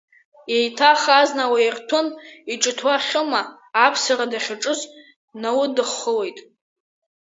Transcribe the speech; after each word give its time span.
Еиҭах 0.55 1.03
азна 1.19 1.45
лаирҭәын, 1.51 2.07
иҿыҭуа 2.53 2.95
Хьыма 3.05 3.41
аԥссара 3.85 4.25
дахьаҿыз 4.31 4.81
дналыдыххылеит. 5.31 6.37